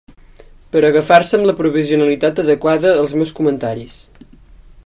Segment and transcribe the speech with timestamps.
[0.75, 4.01] Per agafar-se amb la provisionalitat adequada els meus comentaris.